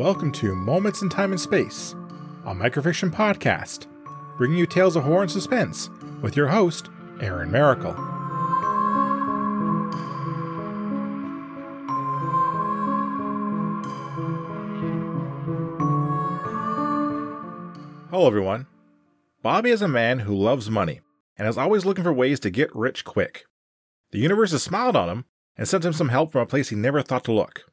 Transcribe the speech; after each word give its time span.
Welcome 0.00 0.32
to 0.32 0.54
Moments 0.54 1.02
in 1.02 1.10
Time 1.10 1.30
and 1.30 1.38
Space, 1.38 1.94
a 2.46 2.54
microfiction 2.54 3.10
podcast, 3.10 3.86
bringing 4.38 4.56
you 4.56 4.64
tales 4.64 4.96
of 4.96 5.04
horror 5.04 5.20
and 5.20 5.30
suspense 5.30 5.90
with 6.22 6.36
your 6.36 6.48
host, 6.48 6.88
Aaron 7.20 7.50
Maracle. 7.50 7.94
Hello, 18.08 18.26
everyone. 18.26 18.66
Bobby 19.42 19.68
is 19.68 19.82
a 19.82 19.86
man 19.86 20.20
who 20.20 20.34
loves 20.34 20.70
money 20.70 21.02
and 21.36 21.46
is 21.46 21.58
always 21.58 21.84
looking 21.84 22.04
for 22.04 22.12
ways 22.14 22.40
to 22.40 22.48
get 22.48 22.74
rich 22.74 23.04
quick. 23.04 23.44
The 24.12 24.18
universe 24.18 24.52
has 24.52 24.62
smiled 24.62 24.96
on 24.96 25.10
him 25.10 25.24
and 25.58 25.68
sent 25.68 25.84
him 25.84 25.92
some 25.92 26.08
help 26.08 26.32
from 26.32 26.40
a 26.40 26.46
place 26.46 26.70
he 26.70 26.76
never 26.76 27.02
thought 27.02 27.24
to 27.24 27.32
look. 27.32 27.69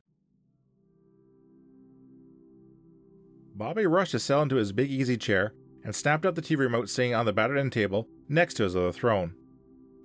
Bobby 3.58 3.88
rushed 3.88 4.12
to 4.12 4.20
settle 4.20 4.44
into 4.44 4.58
his 4.58 4.72
big 4.72 4.92
easy 4.92 5.18
chair 5.18 5.52
and 5.84 5.96
snapped 5.96 6.28
up 6.28 6.36
the 6.36 6.44
TV 6.44 6.60
remote 6.60 6.90
sitting 6.90 7.16
on 7.16 7.26
the 7.26 7.34
battered 7.34 7.58
end 7.58 7.72
table 7.72 8.08
next 8.30 8.54
to 8.54 8.64
his 8.64 8.76
other 8.76 8.92
throne. 8.92 9.34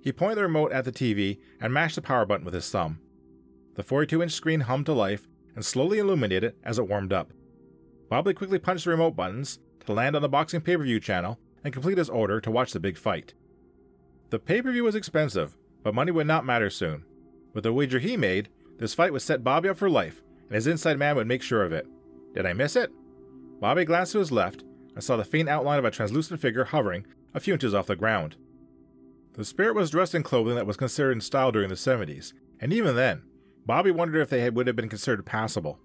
He 0.01 0.11
pointed 0.11 0.39
the 0.39 0.41
remote 0.41 0.71
at 0.71 0.85
the 0.85 0.91
TV 0.91 1.37
and 1.61 1.71
mashed 1.71 1.95
the 1.95 2.01
power 2.01 2.25
button 2.25 2.45
with 2.45 2.55
his 2.55 2.69
thumb. 2.71 2.99
The 3.75 3.83
42 3.83 4.23
inch 4.23 4.31
screen 4.31 4.61
hummed 4.61 4.87
to 4.87 4.93
life 4.93 5.27
and 5.55 5.63
slowly 5.63 5.99
illuminated 5.99 6.55
as 6.63 6.79
it 6.79 6.87
warmed 6.87 7.13
up. 7.13 7.31
Bobby 8.09 8.33
quickly 8.33 8.57
punched 8.57 8.85
the 8.85 8.89
remote 8.89 9.15
buttons 9.15 9.59
to 9.85 9.93
land 9.93 10.15
on 10.15 10.23
the 10.23 10.29
boxing 10.29 10.61
pay 10.61 10.75
per 10.75 10.83
view 10.83 10.99
channel 10.99 11.37
and 11.63 11.71
complete 11.71 11.99
his 11.99 12.09
order 12.09 12.41
to 12.41 12.49
watch 12.49 12.73
the 12.73 12.79
big 12.79 12.97
fight. 12.97 13.35
The 14.31 14.39
pay 14.39 14.63
per 14.63 14.71
view 14.71 14.83
was 14.83 14.95
expensive, 14.95 15.55
but 15.83 15.93
money 15.93 16.11
would 16.11 16.25
not 16.25 16.43
matter 16.43 16.71
soon. 16.71 17.05
With 17.53 17.65
the 17.65 17.73
wager 17.73 17.99
he 17.99 18.17
made, 18.17 18.49
this 18.79 18.95
fight 18.95 19.13
would 19.13 19.21
set 19.21 19.43
Bobby 19.43 19.69
up 19.69 19.77
for 19.77 19.91
life, 19.91 20.23
and 20.47 20.55
his 20.55 20.65
inside 20.65 20.97
man 20.97 21.15
would 21.15 21.27
make 21.27 21.43
sure 21.43 21.63
of 21.63 21.71
it. 21.71 21.85
Did 22.33 22.47
I 22.47 22.53
miss 22.53 22.75
it? 22.75 22.91
Bobby 23.63 23.85
glanced 23.85 24.11
to 24.11 24.19
his 24.19 24.29
left 24.29 24.65
and 24.93 25.01
saw 25.01 25.15
the 25.15 25.23
faint 25.23 25.47
outline 25.47 25.79
of 25.79 25.85
a 25.85 25.89
translucent 25.89 26.41
figure 26.41 26.65
hovering 26.65 27.05
a 27.33 27.39
few 27.39 27.53
inches 27.53 27.73
off 27.73 27.87
the 27.87 27.95
ground. 27.95 28.35
The 29.35 29.45
spirit 29.45 29.73
was 29.73 29.89
dressed 29.89 30.13
in 30.13 30.21
clothing 30.21 30.55
that 30.55 30.67
was 30.67 30.75
considered 30.75 31.13
in 31.13 31.21
style 31.21 31.49
during 31.49 31.69
the 31.69 31.75
70s, 31.75 32.33
and 32.59 32.73
even 32.73 32.97
then, 32.97 33.21
Bobby 33.65 33.89
wondered 33.89 34.19
if 34.19 34.29
they 34.29 34.49
would 34.49 34.67
have 34.67 34.75
been 34.75 34.89
considered 34.89 35.25
passable. 35.25 35.79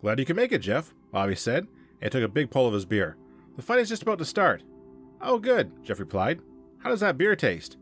Glad 0.00 0.18
you 0.18 0.24
could 0.24 0.34
make 0.34 0.50
it, 0.50 0.58
Jeff, 0.58 0.94
Bobby 1.12 1.36
said, 1.36 1.68
and 2.02 2.10
took 2.10 2.24
a 2.24 2.28
big 2.28 2.50
pull 2.50 2.66
of 2.66 2.74
his 2.74 2.84
beer. 2.84 3.16
The 3.54 3.62
fight 3.62 3.78
is 3.78 3.88
just 3.88 4.02
about 4.02 4.18
to 4.18 4.24
start. 4.24 4.64
Oh, 5.20 5.38
good, 5.38 5.84
Jeff 5.84 6.00
replied. 6.00 6.40
How 6.78 6.90
does 6.90 7.00
that 7.00 7.16
beer 7.16 7.36
taste? 7.36 7.76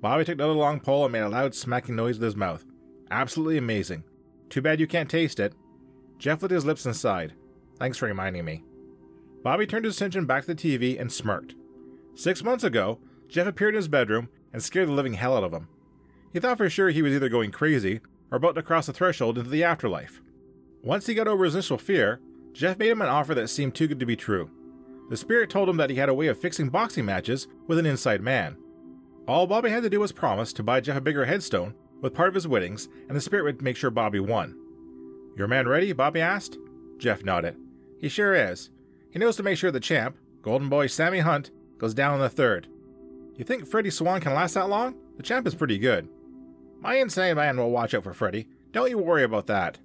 Bobby 0.00 0.24
took 0.24 0.36
another 0.36 0.54
long 0.54 0.80
pull 0.80 1.04
and 1.04 1.12
made 1.12 1.20
a 1.20 1.28
loud 1.28 1.54
smacking 1.54 1.94
noise 1.94 2.16
with 2.16 2.24
his 2.24 2.36
mouth. 2.36 2.64
Absolutely 3.10 3.58
amazing. 3.58 4.04
Too 4.48 4.62
bad 4.62 4.80
you 4.80 4.86
can't 4.86 5.10
taste 5.10 5.40
it. 5.40 5.52
Jeff 6.16 6.40
lit 6.40 6.52
his 6.52 6.64
lips 6.64 6.86
and 6.86 6.96
sighed. 6.96 7.34
Thanks 7.78 7.98
for 7.98 8.06
reminding 8.06 8.44
me. 8.44 8.64
Bobby 9.42 9.66
turned 9.66 9.84
his 9.84 9.96
attention 9.96 10.24
back 10.24 10.44
to 10.44 10.54
the 10.54 10.78
TV 10.78 11.00
and 11.00 11.12
smirked. 11.12 11.54
Six 12.14 12.44
months 12.44 12.64
ago, 12.64 13.00
Jeff 13.28 13.46
appeared 13.46 13.74
in 13.74 13.78
his 13.78 13.88
bedroom 13.88 14.28
and 14.52 14.62
scared 14.62 14.88
the 14.88 14.92
living 14.92 15.14
hell 15.14 15.36
out 15.36 15.44
of 15.44 15.52
him. 15.52 15.68
He 16.32 16.40
thought 16.40 16.58
for 16.58 16.70
sure 16.70 16.90
he 16.90 17.02
was 17.02 17.12
either 17.14 17.28
going 17.28 17.50
crazy 17.50 18.00
or 18.30 18.36
about 18.36 18.54
to 18.54 18.62
cross 18.62 18.86
the 18.86 18.92
threshold 18.92 19.38
into 19.38 19.50
the 19.50 19.64
afterlife. 19.64 20.22
Once 20.82 21.06
he 21.06 21.14
got 21.14 21.28
over 21.28 21.44
his 21.44 21.54
initial 21.54 21.78
fear, 21.78 22.20
Jeff 22.52 22.78
made 22.78 22.90
him 22.90 23.02
an 23.02 23.08
offer 23.08 23.34
that 23.34 23.48
seemed 23.48 23.74
too 23.74 23.88
good 23.88 24.00
to 24.00 24.06
be 24.06 24.16
true. 24.16 24.50
The 25.10 25.16
spirit 25.16 25.50
told 25.50 25.68
him 25.68 25.76
that 25.78 25.90
he 25.90 25.96
had 25.96 26.08
a 26.08 26.14
way 26.14 26.28
of 26.28 26.38
fixing 26.38 26.68
boxing 26.68 27.04
matches 27.04 27.46
with 27.66 27.78
an 27.78 27.86
inside 27.86 28.20
man. 28.22 28.56
All 29.26 29.46
Bobby 29.46 29.70
had 29.70 29.82
to 29.82 29.90
do 29.90 30.00
was 30.00 30.12
promise 30.12 30.52
to 30.54 30.62
buy 30.62 30.80
Jeff 30.80 30.96
a 30.96 31.00
bigger 31.00 31.24
headstone 31.24 31.74
with 32.00 32.14
part 32.14 32.28
of 32.28 32.34
his 32.34 32.48
winnings, 32.48 32.88
and 33.08 33.16
the 33.16 33.20
spirit 33.20 33.44
would 33.44 33.62
make 33.62 33.76
sure 33.76 33.90
Bobby 33.90 34.20
won. 34.20 34.56
Your 35.36 35.48
man 35.48 35.68
ready? 35.68 35.92
Bobby 35.92 36.20
asked. 36.20 36.58
Jeff 37.02 37.24
nodded. 37.24 37.56
He 37.98 38.08
sure 38.08 38.32
is. 38.32 38.70
He 39.10 39.18
knows 39.18 39.34
to 39.34 39.42
make 39.42 39.58
sure 39.58 39.72
the 39.72 39.80
champ, 39.80 40.16
Golden 40.40 40.68
Boy 40.68 40.86
Sammy 40.86 41.18
Hunt, 41.18 41.50
goes 41.78 41.94
down 41.94 42.14
in 42.14 42.20
the 42.20 42.28
third. 42.28 42.68
You 43.34 43.44
think 43.44 43.66
Freddie 43.66 43.90
Swan 43.90 44.20
can 44.20 44.34
last 44.34 44.54
that 44.54 44.68
long? 44.68 44.94
The 45.16 45.24
champ 45.24 45.44
is 45.48 45.56
pretty 45.56 45.78
good. 45.78 46.08
My 46.78 46.94
insane 46.94 47.34
man 47.34 47.56
will 47.56 47.72
watch 47.72 47.92
out 47.92 48.04
for 48.04 48.14
Freddie. 48.14 48.46
Don't 48.70 48.88
you 48.88 48.98
worry 48.98 49.24
about 49.24 49.48
that. 49.48 49.78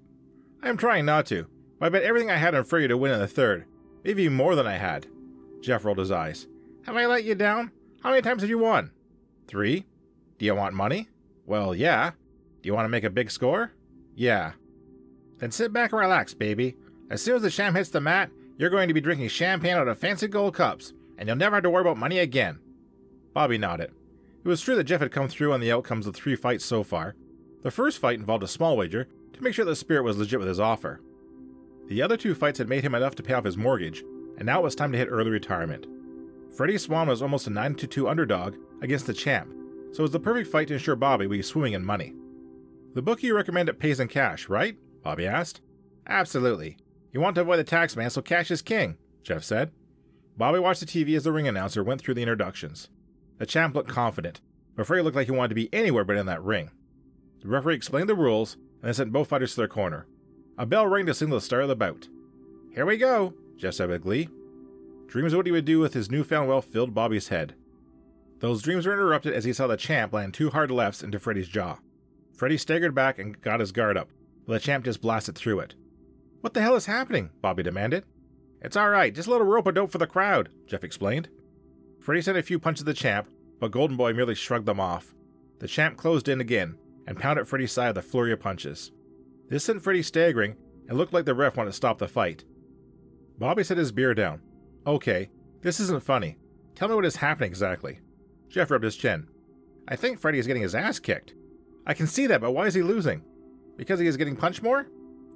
I 0.61 0.69
am 0.69 0.77
trying 0.77 1.05
not 1.05 1.25
to, 1.27 1.47
but 1.79 1.87
I 1.87 1.89
bet 1.89 2.03
everything 2.03 2.29
I 2.29 2.35
had 2.35 2.53
on 2.53 2.63
Freddie 2.63 2.89
to 2.89 2.97
win 2.97 3.11
in 3.13 3.19
the 3.19 3.27
third. 3.27 3.65
Maybe 4.03 4.29
more 4.29 4.53
than 4.53 4.67
I 4.67 4.77
had. 4.77 5.07
Jeff 5.61 5.85
rolled 5.85 5.97
his 5.97 6.11
eyes. 6.11 6.45
Have 6.85 6.95
I 6.95 7.07
let 7.07 7.23
you 7.23 7.33
down? 7.33 7.71
How 8.03 8.11
many 8.11 8.21
times 8.21 8.43
have 8.43 8.49
you 8.49 8.59
won? 8.59 8.91
Three. 9.47 9.85
Do 10.37 10.45
you 10.45 10.53
want 10.53 10.75
money? 10.75 11.09
Well, 11.47 11.73
yeah. 11.73 12.11
Do 12.61 12.67
you 12.67 12.75
want 12.75 12.85
to 12.85 12.89
make 12.89 13.03
a 13.03 13.09
big 13.09 13.31
score? 13.31 13.71
Yeah. 14.13 14.51
Then 15.39 15.49
sit 15.49 15.73
back 15.73 15.91
and 15.93 15.99
relax, 15.99 16.35
baby. 16.35 16.75
As 17.09 17.21
soon 17.21 17.35
as 17.35 17.41
the 17.41 17.49
sham 17.49 17.75
hits 17.75 17.89
the 17.89 18.01
mat, 18.01 18.29
you're 18.57 18.69
going 18.69 18.87
to 18.87 18.93
be 18.93 19.01
drinking 19.01 19.29
champagne 19.29 19.75
out 19.75 19.87
of 19.87 19.97
fancy 19.97 20.27
gold 20.27 20.55
cups, 20.55 20.93
and 21.17 21.27
you'll 21.27 21.37
never 21.37 21.55
have 21.55 21.63
to 21.63 21.69
worry 21.69 21.81
about 21.81 21.97
money 21.97 22.19
again. 22.19 22.59
Bobby 23.33 23.57
nodded. 23.57 23.91
It 24.43 24.47
was 24.47 24.61
true 24.61 24.75
that 24.75 24.85
Jeff 24.85 25.01
had 25.01 25.11
come 25.11 25.27
through 25.27 25.53
on 25.53 25.59
the 25.59 25.71
outcomes 25.71 26.07
of 26.07 26.15
three 26.15 26.35
fights 26.35 26.65
so 26.65 26.83
far. 26.83 27.15
The 27.63 27.71
first 27.71 27.99
fight 27.99 28.19
involved 28.19 28.43
a 28.43 28.47
small 28.47 28.77
wager 28.77 29.07
to 29.33 29.43
make 29.43 29.53
sure 29.53 29.65
the 29.65 29.75
spirit 29.75 30.03
was 30.03 30.17
legit 30.17 30.39
with 30.39 30.47
his 30.47 30.59
offer. 30.59 31.01
The 31.87 32.01
other 32.01 32.17
two 32.17 32.35
fights 32.35 32.57
had 32.57 32.67
made 32.67 32.83
him 32.83 32.95
enough 32.95 33.15
to 33.15 33.23
pay 33.23 33.33
off 33.33 33.45
his 33.45 33.57
mortgage, 33.57 34.03
and 34.37 34.45
now 34.45 34.59
it 34.59 34.63
was 34.63 34.75
time 34.75 34.91
to 34.91 34.97
hit 34.97 35.07
early 35.09 35.29
retirement. 35.29 35.85
Freddie 36.55 36.77
Swan 36.77 37.07
was 37.07 37.21
almost 37.21 37.47
a 37.47 37.49
9 37.49 37.75
2 37.75 38.09
underdog 38.09 38.55
against 38.81 39.05
the 39.05 39.13
champ, 39.13 39.49
so 39.91 39.99
it 39.99 40.01
was 40.01 40.11
the 40.11 40.19
perfect 40.19 40.51
fight 40.51 40.67
to 40.69 40.73
ensure 40.73 40.95
Bobby 40.95 41.27
would 41.27 41.37
be 41.37 41.41
swimming 41.41 41.73
in 41.73 41.85
money. 41.85 42.13
The 42.93 43.01
bookie 43.01 43.27
you 43.27 43.35
recommend 43.35 43.69
it 43.69 43.79
pays 43.79 43.99
in 43.99 44.07
cash, 44.07 44.49
right? 44.49 44.77
Bobby 45.03 45.27
asked. 45.27 45.61
Absolutely. 46.07 46.77
You 47.17 47.21
want 47.21 47.33
to 47.33 47.41
avoid 47.41 47.57
the 47.57 47.63
tax 47.63 47.95
man, 47.95 48.11
so 48.11 48.21
cash 48.21 48.51
is 48.51 48.61
king, 48.61 48.95
Jeff 49.23 49.43
said. 49.43 49.71
Bobby 50.37 50.59
watched 50.59 50.81
the 50.81 50.85
TV 50.85 51.17
as 51.17 51.23
the 51.23 51.31
ring 51.31 51.47
announcer 51.47 51.83
went 51.83 51.99
through 51.99 52.13
the 52.13 52.21
introductions. 52.21 52.89
The 53.39 53.47
champ 53.47 53.73
looked 53.73 53.89
confident, 53.89 54.39
but 54.75 54.85
Freddie 54.85 55.01
looked 55.01 55.15
like 55.15 55.25
he 55.25 55.31
wanted 55.31 55.49
to 55.49 55.55
be 55.55 55.73
anywhere 55.73 56.03
but 56.03 56.15
in 56.15 56.27
that 56.27 56.43
ring. 56.43 56.69
The 57.41 57.47
referee 57.47 57.73
explained 57.73 58.07
the 58.07 58.13
rules 58.13 58.53
and 58.53 58.83
then 58.83 58.93
sent 58.93 59.11
both 59.11 59.29
fighters 59.29 59.55
to 59.55 59.61
their 59.61 59.67
corner. 59.67 60.05
A 60.59 60.67
bell 60.67 60.85
rang 60.85 61.07
to 61.07 61.13
signal 61.15 61.39
the 61.39 61.41
start 61.43 61.63
of 61.63 61.69
the 61.69 61.75
bout. 61.75 62.07
Here 62.71 62.85
we 62.85 62.97
go, 62.97 63.33
Jeff 63.57 63.73
said 63.73 63.89
with 63.89 64.03
glee. 64.03 64.29
Dreams 65.07 65.33
of 65.33 65.37
what 65.37 65.47
he 65.47 65.51
would 65.51 65.65
do 65.65 65.79
with 65.79 65.95
his 65.95 66.11
newfound 66.11 66.47
wealth 66.47 66.65
filled 66.65 66.93
Bobby's 66.93 67.29
head. 67.29 67.55
Those 68.41 68.61
dreams 68.61 68.85
were 68.85 68.93
interrupted 68.93 69.33
as 69.33 69.43
he 69.43 69.53
saw 69.53 69.65
the 69.65 69.75
champ 69.75 70.13
land 70.13 70.35
two 70.35 70.51
hard 70.51 70.69
lefts 70.69 71.01
into 71.01 71.17
Freddy's 71.17 71.47
jaw. 71.47 71.79
Freddy 72.35 72.59
staggered 72.59 72.93
back 72.93 73.17
and 73.17 73.41
got 73.41 73.59
his 73.59 73.71
guard 73.71 73.97
up, 73.97 74.09
but 74.45 74.53
the 74.53 74.59
champ 74.59 74.85
just 74.85 75.01
blasted 75.01 75.35
through 75.35 75.61
it. 75.61 75.73
What 76.41 76.53
the 76.53 76.61
hell 76.61 76.75
is 76.75 76.85
happening? 76.85 77.31
Bobby 77.41 77.63
demanded. 77.63 78.03
It's 78.61 78.75
all 78.75 78.89
right, 78.89 79.13
just 79.13 79.27
a 79.27 79.31
little 79.31 79.47
rope 79.47 79.67
a 79.67 79.71
dope 79.71 79.91
for 79.91 79.97
the 79.97 80.07
crowd, 80.07 80.49
Jeff 80.65 80.83
explained. 80.83 81.29
Freddie 81.99 82.21
sent 82.21 82.37
a 82.37 82.43
few 82.43 82.59
punches 82.59 82.81
at 82.81 82.85
the 82.85 82.93
champ, 82.93 83.27
but 83.59 83.71
Golden 83.71 83.97
Boy 83.97 84.13
merely 84.13 84.35
shrugged 84.35 84.65
them 84.65 84.79
off. 84.79 85.13
The 85.59 85.67
champ 85.67 85.97
closed 85.97 86.27
in 86.27 86.41
again 86.41 86.77
and 87.07 87.19
pounded 87.19 87.47
Freddie's 87.47 87.71
side 87.71 87.89
with 87.89 87.97
a 87.97 88.01
flurry 88.07 88.31
of 88.31 88.39
punches. 88.39 88.91
This 89.49 89.63
sent 89.63 89.81
Freddie 89.81 90.03
staggering 90.03 90.55
and 90.87 90.97
looked 90.97 91.13
like 91.13 91.25
the 91.25 91.33
ref 91.33 91.55
wanted 91.57 91.71
to 91.71 91.75
stop 91.75 91.97
the 91.97 92.07
fight. 92.07 92.43
Bobby 93.37 93.63
set 93.63 93.77
his 93.77 93.91
beer 93.91 94.13
down. 94.13 94.41
Okay, 94.85 95.29
this 95.61 95.79
isn't 95.79 96.03
funny. 96.03 96.37
Tell 96.75 96.87
me 96.87 96.95
what 96.95 97.05
is 97.05 97.17
happening 97.17 97.49
exactly. 97.49 97.99
Jeff 98.49 98.71
rubbed 98.71 98.83
his 98.83 98.95
chin. 98.95 99.27
I 99.87 99.95
think 99.95 100.19
Freddie 100.19 100.39
is 100.39 100.47
getting 100.47 100.61
his 100.63 100.75
ass 100.75 100.99
kicked. 100.99 101.33
I 101.85 101.93
can 101.93 102.07
see 102.07 102.27
that, 102.27 102.41
but 102.41 102.51
why 102.51 102.67
is 102.67 102.73
he 102.73 102.81
losing? 102.81 103.23
Because 103.77 103.99
he 103.99 104.07
is 104.07 104.17
getting 104.17 104.35
punched 104.35 104.63
more? 104.63 104.87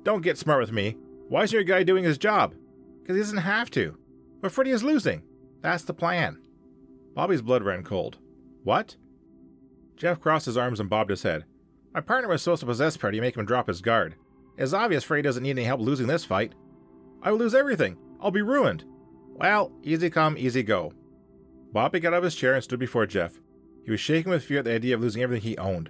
Don't 0.03 0.23
get 0.23 0.37
smart 0.37 0.61
with 0.61 0.71
me. 0.71 0.97
Why 1.29 1.43
is 1.43 1.53
your 1.53 1.63
guy 1.63 1.83
doing 1.83 2.03
his 2.03 2.17
job? 2.17 2.53
Because 3.01 3.15
he 3.15 3.21
doesn't 3.21 3.37
have 3.37 3.69
to. 3.71 3.97
But 4.41 4.51
Freddy 4.51 4.71
is 4.71 4.83
losing. 4.83 5.23
That's 5.61 5.83
the 5.83 5.93
plan. 5.93 6.39
Bobby's 7.13 7.41
blood 7.41 7.63
ran 7.63 7.83
cold. 7.83 8.17
What? 8.63 8.95
Jeff 9.95 10.19
crossed 10.19 10.45
his 10.47 10.57
arms 10.57 10.79
and 10.79 10.89
bobbed 10.89 11.11
his 11.11 11.23
head. 11.23 11.45
My 11.93 12.01
partner 12.01 12.29
was 12.29 12.41
supposed 12.41 12.61
to 12.61 12.65
possess 12.65 12.95
Freddy 12.95 13.17
and 13.19 13.25
make 13.25 13.37
him 13.37 13.45
drop 13.45 13.67
his 13.67 13.81
guard. 13.81 14.15
It's 14.57 14.73
obvious 14.73 15.03
Freddy 15.03 15.21
doesn't 15.21 15.43
need 15.43 15.51
any 15.51 15.63
help 15.63 15.81
losing 15.81 16.07
this 16.07 16.25
fight. 16.25 16.53
I 17.21 17.31
will 17.31 17.39
lose 17.39 17.53
everything. 17.53 17.97
I'll 18.19 18.31
be 18.31 18.41
ruined. 18.41 18.83
Well, 19.29 19.71
easy 19.83 20.09
come, 20.09 20.37
easy 20.37 20.63
go. 20.63 20.93
Bobby 21.71 21.99
got 21.99 22.13
out 22.13 22.17
of 22.17 22.23
his 22.23 22.35
chair 22.35 22.53
and 22.53 22.63
stood 22.63 22.79
before 22.79 23.05
Jeff. 23.05 23.39
He 23.83 23.91
was 23.91 23.99
shaking 23.99 24.31
with 24.31 24.43
fear 24.43 24.59
at 24.59 24.65
the 24.65 24.73
idea 24.73 24.95
of 24.95 25.01
losing 25.01 25.21
everything 25.21 25.49
he 25.49 25.57
owned. 25.57 25.89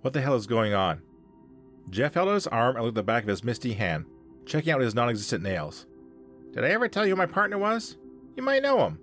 What 0.00 0.12
the 0.12 0.20
hell 0.20 0.34
is 0.34 0.46
going 0.46 0.74
on? 0.74 1.02
Jeff 1.90 2.14
held 2.14 2.28
out 2.28 2.34
his 2.34 2.46
arm 2.46 2.76
and 2.76 2.84
looked 2.84 2.96
at 2.96 3.00
the 3.00 3.02
back 3.02 3.24
of 3.24 3.28
his 3.28 3.44
misty 3.44 3.74
hand, 3.74 4.06
checking 4.46 4.72
out 4.72 4.80
his 4.80 4.94
non 4.94 5.08
existent 5.08 5.42
nails. 5.42 5.86
Did 6.52 6.64
I 6.64 6.68
ever 6.68 6.88
tell 6.88 7.04
you 7.04 7.10
who 7.10 7.16
my 7.16 7.26
partner 7.26 7.58
was? 7.58 7.96
You 8.36 8.42
might 8.42 8.62
know 8.62 8.84
him. 8.86 8.98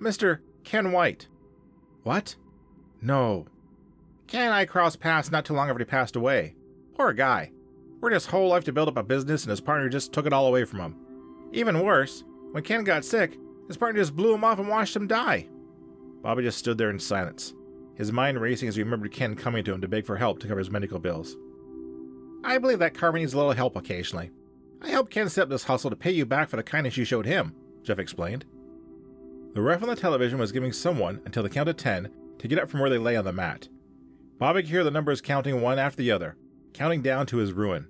Mr. 0.00 0.40
Ken 0.64 0.92
White. 0.92 1.28
What? 2.02 2.36
No. 3.00 3.46
Ken 4.26 4.46
and 4.46 4.54
I 4.54 4.64
crossed 4.64 5.00
paths 5.00 5.30
not 5.30 5.44
too 5.44 5.54
long 5.54 5.68
after 5.68 5.80
he 5.80 5.84
passed 5.84 6.16
away. 6.16 6.54
Poor 6.94 7.12
guy. 7.12 7.52
Worked 8.00 8.14
his 8.14 8.26
whole 8.26 8.48
life 8.48 8.64
to 8.64 8.72
build 8.72 8.88
up 8.88 8.96
a 8.96 9.02
business, 9.02 9.44
and 9.44 9.50
his 9.50 9.60
partner 9.60 9.88
just 9.88 10.12
took 10.12 10.26
it 10.26 10.32
all 10.32 10.46
away 10.46 10.64
from 10.64 10.80
him. 10.80 10.96
Even 11.52 11.84
worse, 11.84 12.24
when 12.50 12.64
Ken 12.64 12.82
got 12.82 13.04
sick, 13.04 13.38
his 13.68 13.76
partner 13.76 14.00
just 14.00 14.16
blew 14.16 14.34
him 14.34 14.42
off 14.44 14.58
and 14.58 14.68
watched 14.68 14.96
him 14.96 15.06
die. 15.06 15.48
Bobby 16.22 16.42
just 16.42 16.58
stood 16.58 16.78
there 16.78 16.90
in 16.90 16.98
silence, 16.98 17.54
his 17.94 18.12
mind 18.12 18.40
racing 18.40 18.68
as 18.68 18.76
he 18.76 18.82
remembered 18.82 19.12
Ken 19.12 19.36
coming 19.36 19.64
to 19.64 19.72
him 19.72 19.80
to 19.80 19.88
beg 19.88 20.06
for 20.06 20.16
help 20.16 20.40
to 20.40 20.48
cover 20.48 20.58
his 20.58 20.70
medical 20.70 20.98
bills. 20.98 21.36
I 22.44 22.58
believe 22.58 22.80
that 22.80 22.94
Carmen 22.94 23.20
needs 23.20 23.34
a 23.34 23.36
little 23.36 23.52
help 23.52 23.76
occasionally. 23.76 24.30
I 24.80 24.88
helped 24.88 25.12
Ken 25.12 25.28
set 25.28 25.44
up 25.44 25.48
this 25.48 25.64
hustle 25.64 25.90
to 25.90 25.96
pay 25.96 26.10
you 26.10 26.26
back 26.26 26.48
for 26.48 26.56
the 26.56 26.62
kindness 26.62 26.96
you 26.96 27.04
showed 27.04 27.26
him, 27.26 27.54
Jeff 27.82 27.98
explained. 27.98 28.44
The 29.54 29.60
ref 29.60 29.82
on 29.82 29.88
the 29.88 29.96
television 29.96 30.38
was 30.38 30.50
giving 30.50 30.72
someone 30.72 31.20
until 31.24 31.42
the 31.42 31.50
count 31.50 31.68
of 31.68 31.76
ten 31.76 32.10
to 32.38 32.48
get 32.48 32.58
up 32.58 32.68
from 32.68 32.80
where 32.80 32.90
they 32.90 32.98
lay 32.98 33.16
on 33.16 33.24
the 33.24 33.32
mat. 33.32 33.68
Bobby 34.38 34.62
could 34.62 34.70
hear 34.70 34.82
the 34.82 34.90
numbers 34.90 35.20
counting 35.20 35.60
one 35.60 35.78
after 35.78 35.98
the 35.98 36.10
other, 36.10 36.36
counting 36.72 37.02
down 37.02 37.26
to 37.26 37.36
his 37.36 37.52
ruin. 37.52 37.86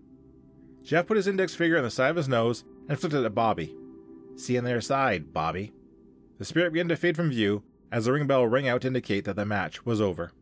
Jeff 0.83 1.07
put 1.07 1.17
his 1.17 1.29
index 1.29 1.55
finger 1.55 1.79
on 1.79 1.85
the 1.85 1.91
side 1.91 2.11
of 2.11 2.17
his 2.17 2.29
nose 2.29 2.65
and 2.89 2.99
flicked 2.99 3.15
it 3.15 3.25
at 3.25 3.35
Bobby. 3.35 3.75
See 4.37 4.59
on 4.59 4.65
their 4.65 4.81
side, 4.81 5.33
Bobby. 5.33 5.73
The 6.39 6.45
spirit 6.45 6.73
began 6.73 6.89
to 6.89 6.97
fade 6.97 7.17
from 7.17 7.31
view 7.31 7.63
as 7.91 8.07
the 8.07 8.13
ring 8.13 8.27
bell 8.27 8.47
rang 8.47 8.67
out 8.67 8.81
to 8.83 8.89
indicate 8.89 9.25
that 9.25 9.37
the 9.37 9.47
match 9.47 9.87
was 9.87 10.01
over. 10.01 10.33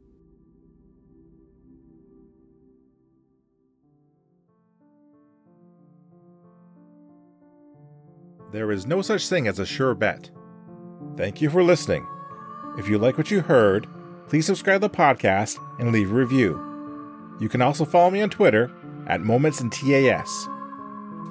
There 8.52 8.72
is 8.72 8.86
no 8.86 9.00
such 9.02 9.28
thing 9.28 9.46
as 9.46 9.58
a 9.58 9.66
sure 9.66 9.94
bet. 9.94 10.30
Thank 11.16 11.40
you 11.40 11.50
for 11.50 11.62
listening. 11.62 12.06
If 12.78 12.88
you 12.88 12.98
like 12.98 13.16
what 13.16 13.30
you 13.30 13.40
heard, 13.40 13.86
please 14.28 14.46
subscribe 14.46 14.80
to 14.80 14.88
the 14.88 14.94
podcast 14.94 15.58
and 15.78 15.92
leave 15.92 16.10
a 16.10 16.14
review. 16.14 16.66
You 17.40 17.48
can 17.48 17.62
also 17.62 17.84
follow 17.84 18.10
me 18.10 18.22
on 18.22 18.30
Twitter 18.30 18.70
at 19.06 19.20
Moments 19.20 19.60
in 19.60 19.70
TAS. 19.70 20.48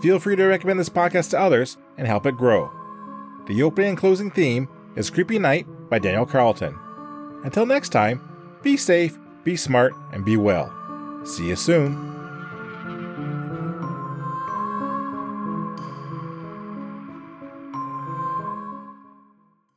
Feel 0.02 0.20
free 0.20 0.36
to 0.36 0.46
recommend 0.46 0.80
this 0.80 0.90
podcast 0.90 1.32
to 1.32 1.40
others 1.40 1.78
and 1.98 2.08
help 2.08 2.26
it 2.26 2.38
grow. 2.38 2.72
The 3.48 3.64
opening 3.64 3.90
and 3.90 3.98
closing 3.98 4.32
theme 4.32 4.68
is 4.96 5.10
Creepy 5.10 5.40
Night 5.40 5.68
by 5.90 6.00
Daniel 6.00 6.26
Carlton. 6.26 6.78
Until 7.44 7.66
next 7.66 7.90
time, 7.90 8.22
be 8.62 8.78
safe, 8.78 9.18
be 9.44 9.56
smart, 9.56 9.94
and 10.14 10.24
be 10.24 10.38
well. 10.38 10.74
See 11.26 11.48
you 11.48 11.56
soon. 11.56 12.19